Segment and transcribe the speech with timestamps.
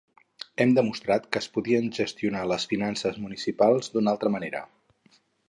[0.63, 4.65] Hem demostrat que es podien gestionar les finances municipals d’una altra manera.